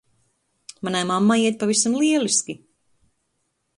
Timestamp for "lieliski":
1.99-2.53